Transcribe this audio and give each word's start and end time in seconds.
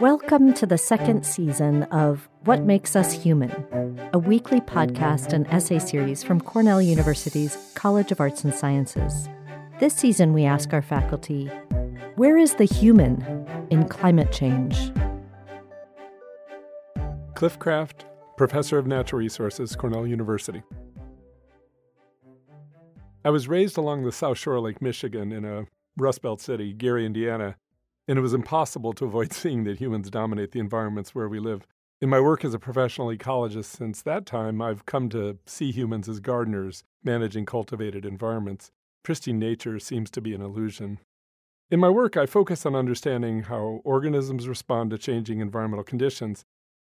Welcome 0.00 0.54
to 0.54 0.64
the 0.64 0.78
second 0.78 1.26
season 1.26 1.82
of 1.82 2.28
What 2.44 2.62
Makes 2.62 2.94
Us 2.94 3.12
Human, 3.12 3.50
a 4.12 4.18
weekly 4.20 4.60
podcast 4.60 5.32
and 5.32 5.44
essay 5.48 5.80
series 5.80 6.22
from 6.22 6.40
Cornell 6.40 6.80
University's 6.80 7.72
College 7.74 8.12
of 8.12 8.20
Arts 8.20 8.44
and 8.44 8.54
Sciences. 8.54 9.28
This 9.80 9.94
season, 9.94 10.32
we 10.32 10.44
ask 10.44 10.72
our 10.72 10.82
faculty 10.82 11.48
where 12.14 12.38
is 12.38 12.54
the 12.54 12.64
human 12.64 13.44
in 13.70 13.88
climate 13.88 14.30
change? 14.30 14.92
Cliff 17.34 17.58
Kraft, 17.58 18.06
Professor 18.36 18.78
of 18.78 18.86
Natural 18.86 19.18
Resources, 19.18 19.74
Cornell 19.74 20.06
University. 20.06 20.62
I 23.24 23.30
was 23.30 23.48
raised 23.48 23.76
along 23.76 24.04
the 24.04 24.12
South 24.12 24.38
Shore 24.38 24.54
of 24.54 24.62
Lake 24.62 24.80
Michigan 24.80 25.32
in 25.32 25.44
a 25.44 25.66
Rust 25.96 26.22
Belt 26.22 26.40
city, 26.40 26.72
Gary, 26.72 27.04
Indiana, 27.04 27.56
and 28.08 28.18
it 28.18 28.22
was 28.22 28.34
impossible 28.34 28.94
to 28.94 29.04
avoid 29.04 29.32
seeing 29.34 29.64
that 29.64 29.78
humans 29.78 30.10
dominate 30.10 30.52
the 30.52 30.58
environments 30.58 31.14
where 31.14 31.28
we 31.28 31.38
live. 31.38 31.66
In 32.00 32.08
my 32.08 32.20
work 32.20 32.44
as 32.44 32.54
a 32.54 32.58
professional 32.58 33.08
ecologist 33.08 33.66
since 33.66 34.02
that 34.02 34.24
time, 34.24 34.62
I've 34.62 34.86
come 34.86 35.08
to 35.10 35.38
see 35.46 35.70
humans 35.70 36.08
as 36.08 36.20
gardeners 36.20 36.84
managing 37.04 37.44
cultivated 37.44 38.06
environments. 38.06 38.70
Pristine 39.02 39.38
nature 39.38 39.78
seems 39.78 40.10
to 40.12 40.20
be 40.20 40.32
an 40.32 40.40
illusion. 40.40 41.00
In 41.70 41.80
my 41.80 41.90
work, 41.90 42.16
I 42.16 42.24
focus 42.24 42.64
on 42.64 42.74
understanding 42.74 43.42
how 43.42 43.80
organisms 43.84 44.48
respond 44.48 44.90
to 44.90 44.98
changing 44.98 45.40
environmental 45.40 45.84
conditions. 45.84 46.44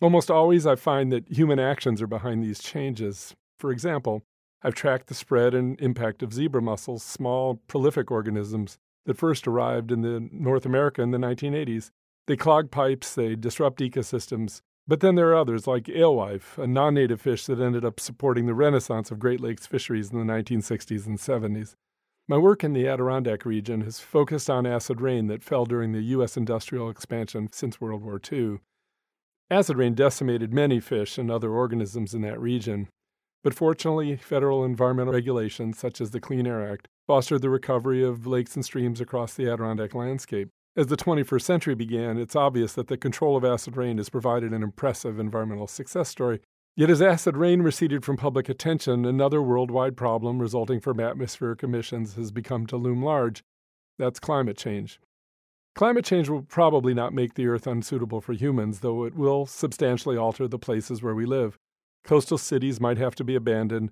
Almost 0.00 0.30
always, 0.30 0.66
I 0.66 0.74
find 0.74 1.12
that 1.12 1.28
human 1.28 1.60
actions 1.60 2.02
are 2.02 2.06
behind 2.08 2.42
these 2.42 2.60
changes. 2.60 3.34
For 3.58 3.70
example, 3.70 4.22
I've 4.62 4.74
tracked 4.74 5.08
the 5.08 5.14
spread 5.14 5.54
and 5.54 5.78
impact 5.80 6.22
of 6.22 6.32
zebra 6.32 6.62
mussels, 6.62 7.02
small, 7.02 7.60
prolific 7.68 8.10
organisms 8.10 8.78
that 9.06 9.18
first 9.18 9.46
arrived 9.46 9.92
in 9.92 10.02
the 10.02 10.28
North 10.32 10.66
America 10.66 11.02
in 11.02 11.10
the 11.10 11.18
1980s. 11.18 11.90
They 12.26 12.36
clog 12.36 12.70
pipes, 12.70 13.14
they 13.14 13.36
disrupt 13.36 13.80
ecosystems. 13.80 14.62
But 14.86 15.00
then 15.00 15.14
there 15.14 15.30
are 15.30 15.36
others, 15.36 15.66
like 15.66 15.88
alewife, 15.88 16.58
a 16.58 16.66
non 16.66 16.94
native 16.94 17.20
fish 17.20 17.46
that 17.46 17.60
ended 17.60 17.84
up 17.84 17.98
supporting 17.98 18.46
the 18.46 18.54
renaissance 18.54 19.10
of 19.10 19.18
Great 19.18 19.40
Lakes 19.40 19.66
fisheries 19.66 20.10
in 20.10 20.18
the 20.18 20.32
1960s 20.32 21.06
and 21.06 21.18
70s. 21.18 21.74
My 22.28 22.36
work 22.38 22.64
in 22.64 22.72
the 22.72 22.86
Adirondack 22.86 23.44
region 23.44 23.82
has 23.82 24.00
focused 24.00 24.48
on 24.48 24.66
acid 24.66 25.00
rain 25.00 25.26
that 25.26 25.42
fell 25.42 25.64
during 25.66 25.92
the 25.92 26.02
U.S. 26.02 26.36
industrial 26.36 26.88
expansion 26.88 27.48
since 27.52 27.80
World 27.80 28.02
War 28.02 28.20
II. 28.32 28.60
Acid 29.50 29.76
rain 29.76 29.94
decimated 29.94 30.52
many 30.52 30.80
fish 30.80 31.18
and 31.18 31.30
other 31.30 31.50
organisms 31.50 32.14
in 32.14 32.22
that 32.22 32.40
region, 32.40 32.88
but 33.42 33.54
fortunately, 33.54 34.16
federal 34.16 34.64
environmental 34.64 35.12
regulations, 35.12 35.78
such 35.78 36.00
as 36.00 36.12
the 36.12 36.20
Clean 36.20 36.46
Air 36.46 36.66
Act, 36.66 36.88
fostered 37.06 37.42
the 37.42 37.50
recovery 37.50 38.02
of 38.02 38.26
lakes 38.26 38.54
and 38.54 38.64
streams 38.64 39.00
across 39.00 39.34
the 39.34 39.48
Adirondack 39.48 39.94
landscape. 39.94 40.48
As 40.76 40.88
the 40.88 40.96
21st 40.96 41.42
century 41.42 41.74
began, 41.74 42.18
it's 42.18 42.34
obvious 42.34 42.72
that 42.72 42.88
the 42.88 42.96
control 42.96 43.36
of 43.36 43.44
acid 43.44 43.76
rain 43.76 43.98
has 43.98 44.08
provided 44.08 44.52
an 44.52 44.62
impressive 44.62 45.20
environmental 45.20 45.68
success 45.68 46.08
story. 46.08 46.40
Yet, 46.76 46.90
as 46.90 47.00
acid 47.00 47.36
rain 47.36 47.62
receded 47.62 48.04
from 48.04 48.16
public 48.16 48.48
attention, 48.48 49.04
another 49.04 49.40
worldwide 49.40 49.96
problem 49.96 50.40
resulting 50.40 50.80
from 50.80 50.98
atmospheric 50.98 51.62
emissions 51.62 52.14
has 52.14 52.32
become 52.32 52.66
to 52.66 52.76
loom 52.76 53.02
large. 53.02 53.44
That's 53.98 54.18
climate 54.18 54.56
change. 54.56 54.98
Climate 55.76 56.04
change 56.04 56.28
will 56.28 56.42
probably 56.42 56.94
not 56.94 57.12
make 57.12 57.34
the 57.34 57.46
Earth 57.46 57.68
unsuitable 57.68 58.20
for 58.20 58.32
humans, 58.32 58.80
though 58.80 59.04
it 59.04 59.14
will 59.14 59.46
substantially 59.46 60.16
alter 60.16 60.48
the 60.48 60.58
places 60.58 61.02
where 61.02 61.14
we 61.14 61.26
live. 61.26 61.56
Coastal 62.04 62.38
cities 62.38 62.80
might 62.80 62.98
have 62.98 63.14
to 63.14 63.24
be 63.24 63.36
abandoned. 63.36 63.90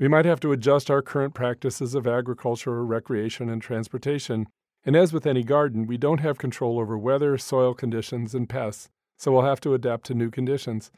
We 0.00 0.08
might 0.08 0.24
have 0.24 0.40
to 0.40 0.52
adjust 0.52 0.90
our 0.90 1.02
current 1.02 1.34
practices 1.34 1.94
of 1.94 2.06
agriculture, 2.06 2.82
recreation, 2.82 3.50
and 3.50 3.60
transportation. 3.60 4.46
And 4.82 4.96
as 4.96 5.12
with 5.12 5.26
any 5.26 5.44
garden, 5.44 5.86
we 5.86 5.98
don't 5.98 6.20
have 6.20 6.38
control 6.38 6.80
over 6.80 6.96
weather, 6.96 7.36
soil 7.36 7.74
conditions, 7.74 8.34
and 8.34 8.48
pests, 8.48 8.88
so 9.18 9.30
we'll 9.30 9.42
have 9.42 9.60
to 9.60 9.74
adapt 9.74 10.06
to 10.06 10.14
new 10.14 10.30
conditions. 10.30 10.90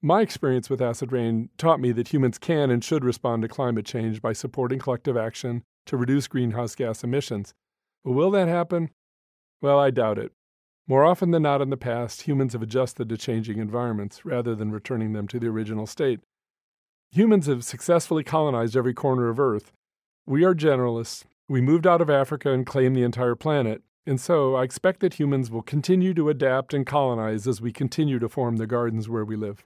My 0.00 0.22
experience 0.22 0.70
with 0.70 0.80
acid 0.80 1.12
rain 1.12 1.50
taught 1.58 1.80
me 1.80 1.92
that 1.92 2.14
humans 2.14 2.38
can 2.38 2.70
and 2.70 2.82
should 2.82 3.04
respond 3.04 3.42
to 3.42 3.48
climate 3.48 3.84
change 3.84 4.22
by 4.22 4.32
supporting 4.32 4.78
collective 4.78 5.18
action 5.18 5.62
to 5.84 5.98
reduce 5.98 6.26
greenhouse 6.26 6.74
gas 6.74 7.04
emissions. 7.04 7.52
But 8.02 8.12
will 8.12 8.30
that 8.30 8.48
happen? 8.48 8.88
Well, 9.60 9.78
I 9.78 9.90
doubt 9.90 10.18
it. 10.18 10.32
More 10.88 11.04
often 11.04 11.30
than 11.30 11.42
not 11.42 11.60
in 11.60 11.68
the 11.68 11.76
past, 11.76 12.22
humans 12.22 12.54
have 12.54 12.62
adjusted 12.62 13.10
to 13.10 13.18
changing 13.18 13.58
environments 13.58 14.24
rather 14.24 14.54
than 14.54 14.72
returning 14.72 15.12
them 15.12 15.28
to 15.28 15.38
the 15.38 15.48
original 15.48 15.86
state. 15.86 16.20
Humans 17.12 17.46
have 17.46 17.64
successfully 17.64 18.22
colonized 18.22 18.76
every 18.76 18.94
corner 18.94 19.30
of 19.30 19.40
Earth. 19.40 19.72
We 20.26 20.44
are 20.44 20.54
generalists. 20.54 21.24
We 21.48 21.60
moved 21.60 21.84
out 21.84 22.00
of 22.00 22.08
Africa 22.08 22.52
and 22.52 22.64
claimed 22.64 22.94
the 22.94 23.02
entire 23.02 23.34
planet, 23.34 23.82
and 24.06 24.20
so 24.20 24.54
I 24.54 24.62
expect 24.62 25.00
that 25.00 25.14
humans 25.14 25.50
will 25.50 25.62
continue 25.62 26.14
to 26.14 26.28
adapt 26.28 26.72
and 26.72 26.86
colonize 26.86 27.48
as 27.48 27.60
we 27.60 27.72
continue 27.72 28.20
to 28.20 28.28
form 28.28 28.58
the 28.58 28.66
gardens 28.68 29.08
where 29.08 29.24
we 29.24 29.34
live. 29.34 29.64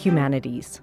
humanities. 0.00 0.80